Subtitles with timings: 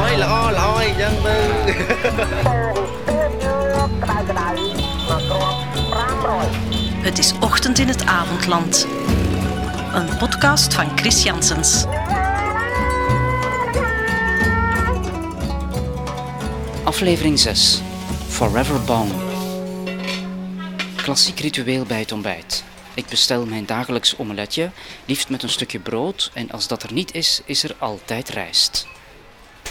[0.00, 1.36] Mooi,ល្អល្អអញ្ចឹងទៅ
[7.06, 8.86] Het is ochtend in het avondland.
[9.92, 11.84] Een podcast van Chris Janssens.
[16.84, 17.80] Aflevering 6.
[18.28, 19.12] Forever Bound.
[20.96, 22.64] Klassiek ritueel bij het ontbijt.
[22.94, 24.70] Ik bestel mijn dagelijks omeletje,
[25.04, 28.86] liefst met een stukje brood en als dat er niet is, is er altijd rijst.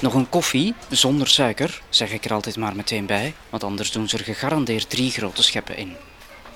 [0.00, 4.08] Nog een koffie, zonder suiker, zeg ik er altijd maar meteen bij, want anders doen
[4.08, 5.96] ze er gegarandeerd drie grote scheppen in.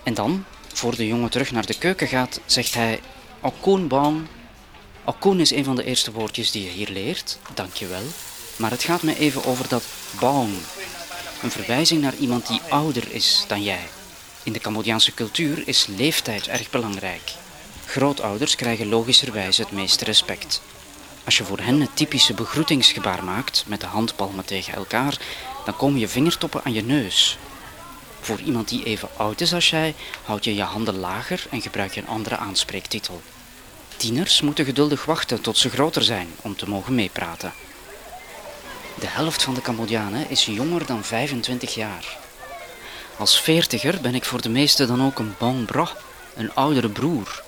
[0.03, 3.01] En dan, voor de jongen terug naar de keuken gaat, zegt hij:
[3.89, 4.27] bang.
[5.05, 8.03] Okun is een van de eerste woordjes die je hier leert, dankjewel.
[8.57, 9.85] Maar het gaat me even over dat
[10.21, 10.51] bang.
[11.43, 13.87] Een verwijzing naar iemand die ouder is dan jij.
[14.43, 17.33] In de Cambodjaanse cultuur is leeftijd erg belangrijk.
[17.87, 20.63] Grootouders krijgen logischerwijs het meeste respect.
[21.25, 25.19] Als je voor hen het typische begroetingsgebaar maakt, met de handpalmen tegen elkaar,
[25.65, 27.39] dan komen je vingertoppen aan je neus.
[28.21, 31.95] Voor iemand die even oud is als jij, houd je je handen lager en gebruik
[31.95, 33.23] je een andere aanspreektitel.
[33.97, 37.53] Tieners moeten geduldig wachten tot ze groter zijn om te mogen meepraten.
[39.01, 42.19] De helft van de Cambodjanen is jonger dan 25 jaar.
[43.17, 45.93] Als veertiger ben ik voor de meesten dan ook een bon bras,
[46.35, 47.44] een oudere broer.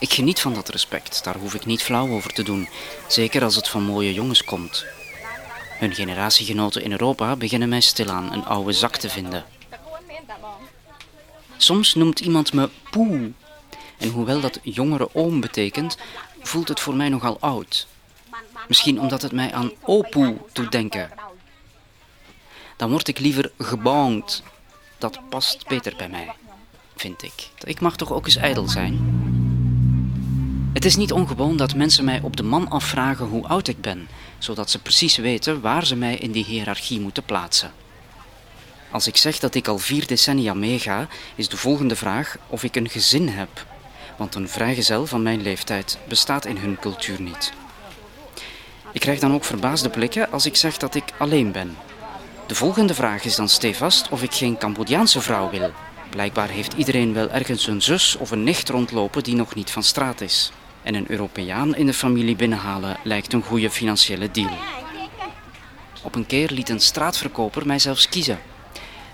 [0.00, 2.68] Ik geniet van dat respect, daar hoef ik niet flauw over te doen,
[3.08, 4.84] zeker als het van mooie jongens komt.
[5.78, 9.44] Hun generatiegenoten in Europa beginnen mij stilaan een oude zak te vinden.
[11.56, 13.32] Soms noemt iemand me poe,
[13.98, 15.96] en hoewel dat jongere oom betekent,
[16.40, 17.86] voelt het voor mij nogal oud.
[18.68, 21.10] Misschien omdat het mij aan opoe doet denken.
[22.76, 24.42] Dan word ik liever gebangd.
[24.98, 26.32] Dat past beter bij mij,
[26.96, 27.48] vind ik.
[27.64, 29.19] Ik mag toch ook eens ijdel zijn?
[30.72, 34.08] Het is niet ongewoon dat mensen mij op de man afvragen hoe oud ik ben,
[34.38, 37.72] zodat ze precies weten waar ze mij in die hiërarchie moeten plaatsen.
[38.90, 42.76] Als ik zeg dat ik al vier decennia meega, is de volgende vraag of ik
[42.76, 43.66] een gezin heb.
[44.16, 47.52] Want een vrijgezel van mijn leeftijd bestaat in hun cultuur niet.
[48.92, 51.76] Ik krijg dan ook verbaasde blikken als ik zeg dat ik alleen ben.
[52.46, 55.72] De volgende vraag is dan stevast of ik geen Cambodjaanse vrouw wil.
[56.10, 59.82] Blijkbaar heeft iedereen wel ergens een zus of een nicht rondlopen die nog niet van
[59.82, 60.52] straat is.
[60.82, 64.58] En een Europeaan in de familie binnenhalen lijkt een goede financiële deal.
[66.02, 68.38] Op een keer liet een straatverkoper mij zelfs kiezen.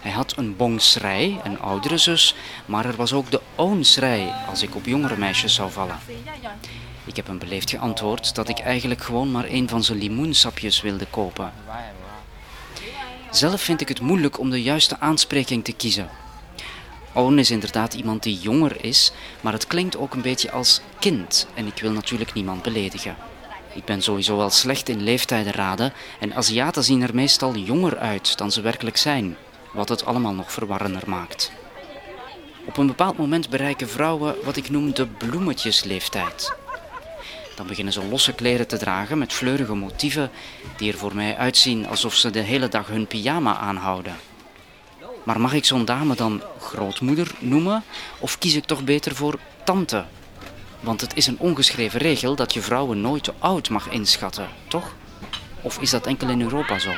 [0.01, 2.35] Hij had een bongsrij, een oudere zus,
[2.67, 5.99] maar er was ook de oonsrij als ik op jongere meisjes zou vallen.
[7.05, 11.07] Ik heb hem beleefd geantwoord dat ik eigenlijk gewoon maar een van zijn limoensapjes wilde
[11.07, 11.53] kopen.
[13.31, 16.09] Zelf vind ik het moeilijk om de juiste aanspreking te kiezen.
[17.17, 21.47] Oon is inderdaad iemand die jonger is, maar het klinkt ook een beetje als kind
[21.55, 23.17] en ik wil natuurlijk niemand beledigen.
[23.75, 28.39] Ik ben sowieso al slecht in leeftijden raden en Aziaten zien er meestal jonger uit
[28.39, 29.37] dan ze werkelijk zijn,
[29.73, 31.53] wat het allemaal nog verwarrender maakt.
[32.67, 36.55] Op een bepaald moment bereiken vrouwen wat ik noem de bloemetjesleeftijd.
[37.55, 40.31] Dan beginnen ze losse kleren te dragen met fleurige motieven
[40.77, 44.17] die er voor mij uitzien alsof ze de hele dag hun pyjama aanhouden.
[45.27, 47.85] Maar mag ik zo'n dame dan grootmoeder noemen
[48.19, 50.05] of kies ik toch beter voor tante?
[50.81, 54.95] Want het is een ongeschreven regel dat je vrouwen nooit te oud mag inschatten, toch?
[55.63, 56.93] Of is dat enkel in Europa zo?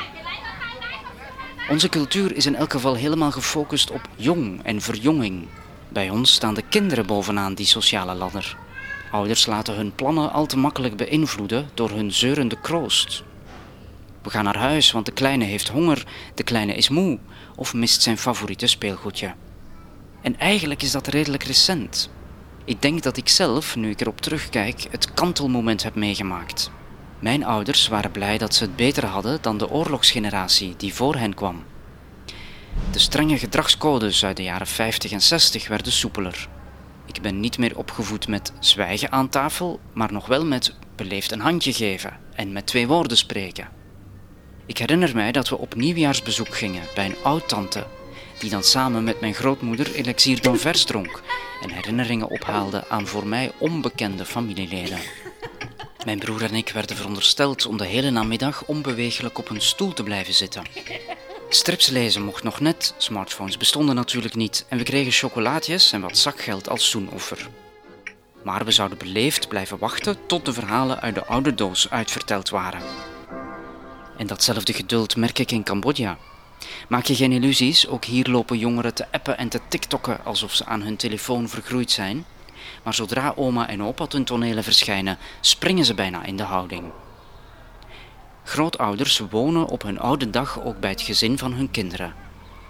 [1.69, 5.49] Onze cultuur is in elk geval helemaal gefocust op jong en verjonging.
[5.89, 8.56] Bij ons staan de kinderen bovenaan die sociale ladder.
[9.10, 13.22] Ouders laten hun plannen al te makkelijk beïnvloeden door hun zeurende kroost.
[14.28, 17.19] We gaan naar huis, want de kleine heeft honger, de kleine is moe
[17.56, 19.34] of mist zijn favoriete speelgoedje.
[20.22, 22.11] En eigenlijk is dat redelijk recent.
[22.65, 26.71] Ik denk dat ik zelf, nu ik erop terugkijk, het kantelmoment heb meegemaakt.
[27.19, 31.34] Mijn ouders waren blij dat ze het beter hadden dan de oorlogsgeneratie die voor hen
[31.34, 31.65] kwam.
[32.91, 36.49] De strenge gedragscodes uit de jaren 50 en 60 werden soepeler.
[37.06, 41.41] Ik ben niet meer opgevoed met zwijgen aan tafel, maar nog wel met beleefd een
[41.41, 43.78] handje geven en met twee woorden spreken.
[44.68, 47.86] Ik herinner mij dat we op nieuwjaarsbezoek gingen bij een oud-tante,
[48.38, 51.22] die dan samen met mijn grootmoeder elixier d'Anvers dronk
[51.62, 54.98] en herinneringen ophaalde aan voor mij onbekende familieleden.
[56.04, 60.03] Mijn broer en ik werden verondersteld om de hele namiddag onbeweeglijk op een stoel te
[60.03, 60.62] blijven zitten.
[61.48, 66.18] Strips lezen mocht nog net, smartphones bestonden natuurlijk niet en we kregen chocolaatjes en wat
[66.18, 67.48] zakgeld als zoenoffer.
[68.42, 72.82] Maar we zouden beleefd blijven wachten tot de verhalen uit de oude doos uitverteld waren.
[74.18, 76.18] En datzelfde geduld merk ik in Cambodja.
[76.88, 80.65] Maak je geen illusies, ook hier lopen jongeren te appen en te tiktokken alsof ze
[80.65, 82.24] aan hun telefoon vergroeid zijn.
[82.82, 86.84] Maar zodra oma en opa ten tonele verschijnen, springen ze bijna in de houding.
[88.44, 92.14] Grootouders wonen op hun oude dag ook bij het gezin van hun kinderen.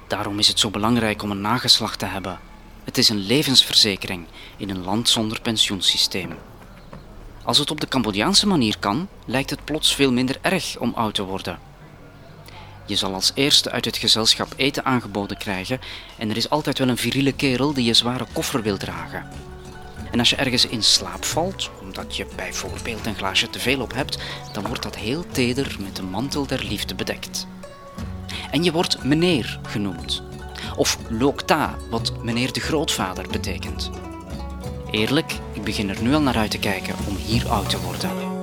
[0.07, 2.39] Daarom is het zo belangrijk om een nageslacht te hebben.
[2.85, 6.31] Het is een levensverzekering in een land zonder pensioensysteem.
[7.49, 11.15] Als het op de Cambodjaanse manier kan, lijkt het plots veel minder erg om oud
[11.15, 11.59] te worden.
[12.87, 15.81] Je zal als eerste uit het gezelschap eten aangeboden krijgen
[16.19, 19.29] en er is altijd wel een viriele kerel die je zware koffer wil dragen.
[20.11, 23.95] En als je ergens in slaap valt, omdat je bijvoorbeeld een glaasje te veel op
[23.95, 24.19] hebt,
[24.53, 27.47] dan wordt dat heel teder met de mantel der liefde bedekt.
[28.51, 30.23] En je wordt meneer genoemd.
[30.77, 33.91] Of lokta, wat meneer de grootvader betekent.
[34.91, 38.38] Eerlijk, ik begin er nu al naar uit te kijken om hier oud te worden.